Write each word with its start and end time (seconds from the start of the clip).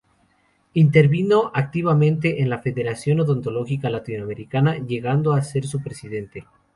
Intervino 0.73 1.51
activamente 1.53 2.41
en 2.41 2.49
la 2.49 2.57
Federación 2.57 3.19
Odontológica 3.19 3.87
Latinoamericana, 3.91 4.77
llegando 4.79 5.33
a 5.33 5.43
ser 5.43 5.67
su 5.67 5.79
presidente. 5.83 6.47